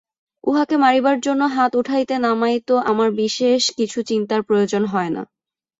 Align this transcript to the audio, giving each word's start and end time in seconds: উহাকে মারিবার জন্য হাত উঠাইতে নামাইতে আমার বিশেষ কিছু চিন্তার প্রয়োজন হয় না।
উহাকে 0.43 0.75
মারিবার 0.77 1.17
জন্য 1.19 1.41
হাত 1.47 1.71
উঠাইতে 1.75 2.15
নামাইতে 2.17 2.75
আমার 2.85 3.09
বিশেষ 3.15 3.61
কিছু 3.77 3.99
চিন্তার 4.03 4.41
প্রয়োজন 4.43 4.83
হয় 4.85 5.09
না। 5.09 5.23